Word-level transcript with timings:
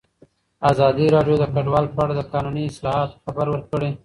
ازادي 0.71 1.05
راډیو 1.15 1.35
د 1.39 1.43
کډوال 1.53 1.85
په 1.95 1.99
اړه 2.03 2.13
د 2.17 2.21
قانوني 2.33 2.63
اصلاحاتو 2.71 3.21
خبر 3.25 3.47
ورکړی. 3.51 3.89